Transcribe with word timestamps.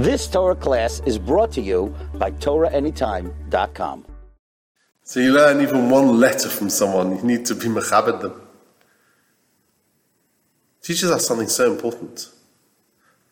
This 0.00 0.26
Torah 0.26 0.56
class 0.56 1.02
is 1.04 1.18
brought 1.18 1.52
to 1.52 1.60
you 1.60 1.94
by 2.14 2.30
TorahAnytime.com. 2.30 4.06
So 5.02 5.20
you 5.20 5.30
learn 5.34 5.60
even 5.60 5.90
one 5.90 6.18
letter 6.18 6.48
from 6.48 6.70
someone, 6.70 7.18
you 7.18 7.22
need 7.22 7.44
to 7.44 7.54
be 7.54 7.66
mechabed 7.66 8.22
them. 8.22 8.40
Teaches 10.82 11.10
us 11.10 11.26
something 11.26 11.48
so 11.48 11.70
important. 11.70 12.30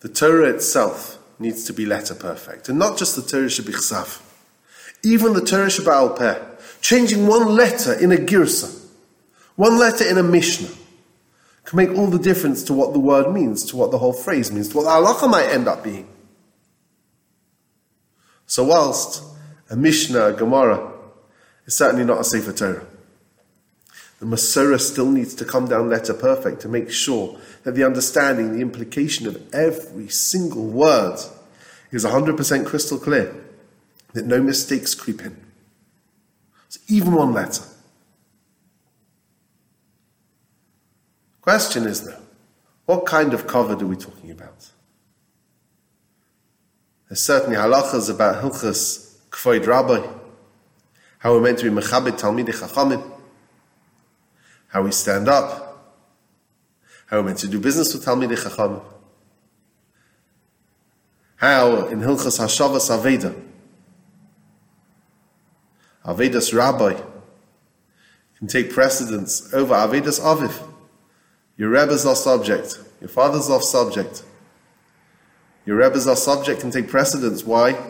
The 0.00 0.10
Torah 0.10 0.50
itself 0.50 1.18
needs 1.38 1.64
to 1.64 1.72
be 1.72 1.86
letter 1.86 2.14
perfect, 2.14 2.68
and 2.68 2.78
not 2.78 2.98
just 2.98 3.16
the 3.16 3.22
Torah 3.22 3.46
Shabichsav. 3.46 4.20
Even 5.02 5.32
the 5.32 5.40
Torah 5.40 5.68
Shebaal 5.68 6.18
Peh, 6.18 6.38
changing 6.82 7.26
one 7.26 7.46
letter 7.46 7.94
in 7.94 8.12
a 8.12 8.16
girsa, 8.16 8.78
one 9.56 9.78
letter 9.78 10.04
in 10.04 10.18
a 10.18 10.22
Mishnah, 10.22 10.76
can 11.64 11.78
make 11.78 11.96
all 11.96 12.08
the 12.08 12.18
difference 12.18 12.62
to 12.64 12.74
what 12.74 12.92
the 12.92 13.00
word 13.00 13.32
means, 13.32 13.64
to 13.64 13.76
what 13.78 13.90
the 13.90 13.96
whole 13.96 14.12
phrase 14.12 14.52
means, 14.52 14.68
to 14.68 14.76
what 14.76 14.82
the 14.82 14.90
halacha 14.90 15.30
might 15.30 15.46
end 15.46 15.66
up 15.66 15.82
being. 15.82 16.06
So 18.48 18.64
whilst 18.64 19.22
a 19.70 19.76
Mishnah, 19.76 20.28
a 20.28 20.32
Gemara, 20.32 20.90
is 21.66 21.76
certainly 21.76 22.04
not 22.04 22.20
a 22.20 22.24
Sefer 22.24 22.52
Torah, 22.52 22.86
the 24.18 24.26
Masorah 24.26 24.80
still 24.80 25.10
needs 25.10 25.34
to 25.34 25.44
come 25.44 25.68
down 25.68 25.90
letter 25.90 26.14
perfect 26.14 26.62
to 26.62 26.68
make 26.68 26.90
sure 26.90 27.38
that 27.62 27.76
the 27.76 27.84
understanding, 27.84 28.54
the 28.54 28.62
implication 28.62 29.26
of 29.26 29.54
every 29.54 30.08
single 30.08 30.64
word 30.64 31.18
is 31.92 32.04
100% 32.04 32.66
crystal 32.66 32.98
clear, 32.98 33.34
that 34.14 34.24
no 34.24 34.42
mistakes 34.42 34.94
creep 34.94 35.20
in. 35.20 35.36
Even 36.88 37.12
one 37.12 37.34
letter. 37.34 37.64
Question 41.42 41.86
is 41.86 42.02
though, 42.02 42.22
what 42.86 43.04
kind 43.04 43.34
of 43.34 43.46
cover 43.46 43.74
are 43.74 43.86
we 43.86 43.96
talking 43.96 44.30
about? 44.30 44.70
There's 47.08 47.20
certainly 47.20 47.56
halachas 47.56 48.10
about 48.10 48.42
hilchas 48.42 49.16
kvoid 49.30 49.66
rabbi, 49.66 50.06
how 51.18 51.32
we're 51.32 51.40
meant 51.40 51.58
to 51.60 51.64
be 51.64 51.70
mechabit 51.70 52.20
talmidei 52.20 52.54
chachamim, 52.54 53.02
how 54.68 54.82
we 54.82 54.92
stand 54.92 55.26
up, 55.26 55.96
how 57.06 57.18
we're 57.18 57.24
meant 57.24 57.38
to 57.38 57.48
do 57.48 57.58
business 57.58 57.94
with 57.94 58.04
talmidei 58.04 58.36
chachamim, 58.36 58.82
how 61.36 61.86
in 61.86 62.00
hilchas 62.00 62.38
hashavas 62.38 62.90
aveda, 62.94 63.34
avedas 66.04 66.52
rabbi 66.52 67.00
can 68.36 68.46
take 68.46 68.70
precedence 68.70 69.52
over 69.54 69.74
avedas 69.74 70.20
aviv. 70.20 70.52
Your 71.56 71.70
Rebbe's 71.70 72.06
our 72.06 72.14
subject, 72.14 72.78
your 73.00 73.08
father's 73.08 73.50
our 73.50 73.62
subject. 73.62 74.22
Your 75.68 75.76
Rebbe's 75.76 76.08
our 76.08 76.16
subject 76.16 76.62
can 76.62 76.70
take 76.70 76.88
precedence. 76.88 77.44
Why? 77.44 77.72
Your 77.72 77.82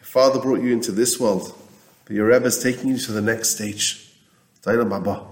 father 0.00 0.40
brought 0.40 0.62
you 0.62 0.72
into 0.72 0.90
this 0.90 1.20
world, 1.20 1.56
but 2.04 2.16
your 2.16 2.26
Rebbe's 2.26 2.60
taking 2.60 2.90
you 2.90 2.98
to 2.98 3.12
the 3.12 3.22
next 3.22 3.50
stage. 3.50 4.12
Daila 4.64 4.84
Maba. 4.84 5.24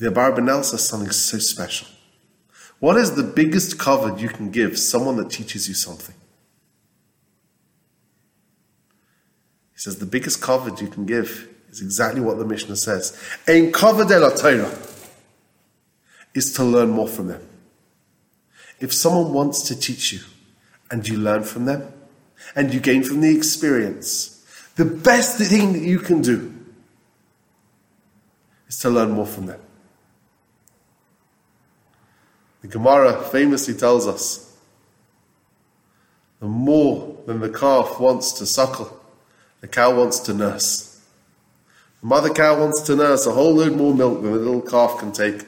The 0.00 0.08
Abarbanel 0.08 0.64
says 0.64 0.88
something 0.88 1.10
so 1.10 1.36
special. 1.36 1.86
What 2.78 2.96
is 2.96 3.14
the 3.14 3.22
biggest 3.22 3.76
kavod 3.76 4.20
you 4.20 4.30
can 4.30 4.50
give 4.50 4.78
someone 4.78 5.18
that 5.18 5.30
teaches 5.30 5.68
you 5.68 5.74
something? 5.74 6.14
He 9.74 9.80
says 9.80 9.98
the 9.98 10.06
biggest 10.06 10.40
kavod 10.40 10.80
you 10.80 10.88
can 10.88 11.04
give 11.04 11.50
is 11.68 11.82
exactly 11.82 12.22
what 12.22 12.38
the 12.38 12.46
Mishnah 12.46 12.76
says. 12.76 13.14
Ein 13.46 13.70
kavod 13.70 14.10
el 14.10 14.30
Torah 14.34 14.74
is 16.32 16.54
to 16.54 16.64
learn 16.64 16.88
more 16.88 17.06
from 17.06 17.26
them. 17.26 17.46
If 18.80 18.92
someone 18.92 19.32
wants 19.32 19.62
to 19.68 19.78
teach 19.78 20.12
you 20.12 20.20
and 20.90 21.06
you 21.08 21.16
learn 21.16 21.44
from 21.44 21.64
them 21.64 21.92
and 22.54 22.72
you 22.72 22.80
gain 22.80 23.02
from 23.02 23.20
the 23.20 23.34
experience, 23.34 24.44
the 24.76 24.84
best 24.84 25.38
thing 25.38 25.72
that 25.72 25.82
you 25.82 25.98
can 25.98 26.20
do 26.20 26.52
is 28.68 28.78
to 28.80 28.90
learn 28.90 29.12
more 29.12 29.26
from 29.26 29.46
them. 29.46 29.60
The 32.62 32.68
Gemara 32.68 33.22
famously 33.22 33.74
tells 33.74 34.06
us 34.06 34.56
the 36.40 36.46
more 36.46 37.16
than 37.26 37.40
the 37.40 37.50
calf 37.50 38.00
wants 38.00 38.32
to 38.32 38.46
suckle, 38.46 39.00
the 39.60 39.68
cow 39.68 39.96
wants 39.96 40.18
to 40.20 40.34
nurse. 40.34 41.00
The 42.00 42.06
mother 42.06 42.30
cow 42.30 42.58
wants 42.58 42.82
to 42.82 42.96
nurse 42.96 43.26
a 43.26 43.32
whole 43.32 43.54
load 43.54 43.76
more 43.76 43.94
milk 43.94 44.22
than 44.22 44.32
the 44.32 44.38
little 44.38 44.60
calf 44.60 44.98
can 44.98 45.12
take. 45.12 45.46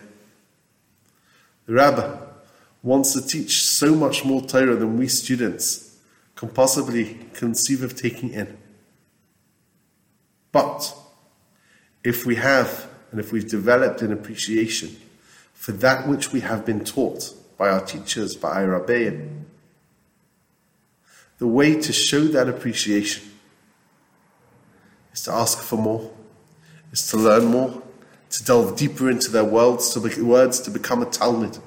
The 1.67 1.75
rabbi 1.75 2.26
wants 2.87 3.13
to 3.13 3.21
teach 3.21 3.65
so 3.65 3.97
much 3.97 4.25
more 4.25 4.41
Torah 4.41 4.77
than 4.77 4.97
we 4.97 5.09
students 5.09 5.99
can 6.37 6.49
possibly 6.49 7.19
conceive 7.35 7.83
of 7.83 7.97
taking 7.97 8.31
in. 8.31 8.57
But 10.53 10.95
if 12.05 12.25
we 12.25 12.37
have 12.37 12.89
and 13.11 13.19
if 13.19 13.33
we've 13.33 13.49
developed 13.49 14.03
an 14.03 14.13
appreciation 14.13 14.97
for 15.53 15.73
that 15.73 16.07
which 16.07 16.33
we 16.33 16.41
have 16.43 16.65
been 16.65 16.85
taught 16.85 17.35
by 17.59 17.71
our 17.71 17.81
teachers, 17.81 18.37
by 18.37 18.63
our 18.63 18.81
Rabbeim, 18.81 19.43
the 21.39 21.49
way 21.49 21.81
to 21.81 21.93
show 21.93 22.21
that 22.21 22.49
appreciation 22.49 23.33
is 25.13 25.23
to 25.23 25.33
ask 25.33 25.59
for 25.59 25.77
more, 25.77 26.09
is 26.93 27.05
to 27.09 27.17
learn 27.17 27.47
more, 27.47 27.83
to 28.31 28.45
delve 28.45 28.77
deeper 28.77 29.11
into 29.11 29.33
their 29.33 29.45
worlds, 29.45 29.93
to 29.95 30.23
words, 30.23 30.61
to 30.61 30.71
become 30.71 31.03
a 31.03 31.07
talmid. 31.07 31.61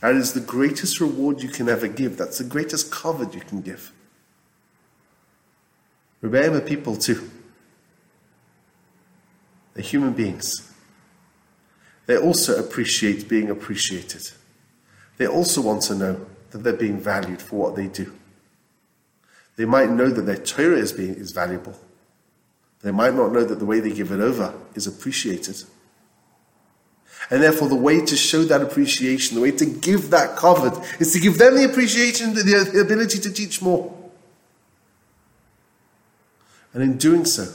That 0.00 0.14
is 0.14 0.32
the 0.32 0.40
greatest 0.40 1.00
reward 1.00 1.42
you 1.42 1.48
can 1.48 1.68
ever 1.68 1.86
give. 1.86 2.16
That's 2.16 2.38
the 2.38 2.44
greatest 2.44 2.90
kavod 2.90 3.34
you 3.34 3.40
can 3.40 3.60
give. 3.60 3.92
Are 6.22 6.60
people 6.60 6.96
too. 6.96 7.30
They're 9.74 9.84
human 9.84 10.12
beings. 10.12 10.70
They 12.06 12.18
also 12.18 12.58
appreciate 12.58 13.28
being 13.28 13.50
appreciated. 13.50 14.30
They 15.16 15.26
also 15.26 15.60
want 15.60 15.82
to 15.82 15.94
know 15.94 16.26
that 16.50 16.58
they're 16.58 16.72
being 16.72 16.98
valued 16.98 17.40
for 17.40 17.56
what 17.56 17.76
they 17.76 17.86
do. 17.86 18.12
They 19.56 19.64
might 19.64 19.90
know 19.90 20.08
that 20.08 20.22
their 20.22 20.36
Torah 20.36 20.78
is, 20.78 20.92
being, 20.92 21.14
is 21.14 21.32
valuable. 21.32 21.78
They 22.82 22.90
might 22.90 23.14
not 23.14 23.32
know 23.32 23.44
that 23.44 23.58
the 23.58 23.66
way 23.66 23.80
they 23.80 23.92
give 23.92 24.10
it 24.10 24.20
over 24.20 24.54
is 24.74 24.86
appreciated. 24.86 25.62
And 27.30 27.42
therefore, 27.42 27.68
the 27.68 27.76
way 27.76 28.04
to 28.04 28.16
show 28.16 28.42
that 28.44 28.60
appreciation, 28.60 29.36
the 29.36 29.42
way 29.42 29.52
to 29.52 29.64
give 29.64 30.10
that 30.10 30.36
kavod, 30.36 31.00
is 31.00 31.12
to 31.12 31.20
give 31.20 31.38
them 31.38 31.54
the 31.54 31.64
appreciation, 31.64 32.34
the, 32.34 32.42
the 32.42 32.80
ability 32.80 33.20
to 33.20 33.32
teach 33.32 33.62
more. 33.62 33.96
And 36.74 36.82
in 36.82 36.98
doing 36.98 37.24
so, 37.24 37.46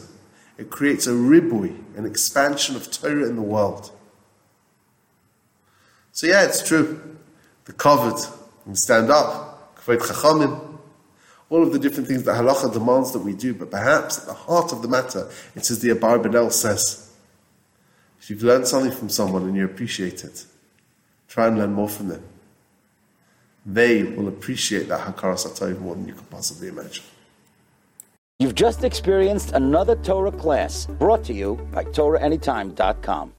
it 0.58 0.70
creates 0.70 1.08
a 1.08 1.12
ribui, 1.12 1.78
an 1.98 2.06
expansion 2.06 2.78
of 2.78 2.90
Torah 2.90 3.28
in 3.28 3.36
the 3.36 3.42
world. 3.42 3.92
So 6.14 6.28
yeah, 6.28 6.46
it's 6.46 6.66
true. 6.66 7.18
The 7.66 7.74
kavod, 7.74 8.32
and 8.66 8.78
stand 8.78 9.12
up, 9.12 9.76
chachamim, 9.86 10.78
all 11.50 11.64
of 11.64 11.74
the 11.74 11.80
different 11.80 12.08
things 12.08 12.24
that 12.24 12.36
halacha 12.36 12.74
demands 12.74 13.12
that 13.12 13.20
we 13.20 13.34
do, 13.34 13.54
but 13.54 13.70
perhaps 13.70 14.20
at 14.20 14.26
the 14.26 14.34
heart 14.34 14.72
of 14.72 14.82
the 14.82 14.88
matter, 14.88 15.30
it's 15.56 15.70
as 15.70 15.80
the 15.80 15.90
Abarbanel 15.90 16.52
says, 16.52 17.12
if 18.26 18.32
you've 18.32 18.42
learned 18.42 18.68
something 18.68 18.92
from 18.92 19.08
someone 19.08 19.44
and 19.44 19.56
you 19.56 19.66
appreciate 19.66 20.24
it, 20.24 20.46
try 21.28 21.46
and 21.46 21.60
learn 21.60 21.74
more 21.74 21.88
from 21.88 22.08
them. 22.08 22.24
They 23.64 24.02
will 24.02 24.28
appreciate 24.28 24.88
that 24.88 25.02
Hakaras 25.02 25.46
HaTov 25.46 25.80
more 25.80 25.94
than 25.94 26.08
you 26.08 26.16
can 26.16 26.26
possibly 26.26 26.70
imagine. 26.70 27.04
You've 28.40 28.56
just 28.56 28.84
experienced 28.84 29.52
another 29.52 29.96
Torah 29.98 30.32
class 30.32 30.88
brought 30.88 31.24
to 31.26 31.34
you 31.34 31.58
by 31.72 31.84
TorahAnytime.com. 31.84 33.32